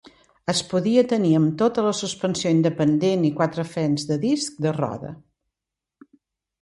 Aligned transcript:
Es 0.53 0.61
podia 0.69 1.03
tenir 1.11 1.33
amb 1.39 1.51
tota 1.59 1.83
la 1.89 1.91
suspensió 1.99 2.53
independent 2.55 3.27
i 3.29 3.33
quatre 3.41 3.67
frens 3.75 4.09
de 4.13 4.19
disc 4.25 4.59
de 4.67 4.73
roda. 4.79 5.13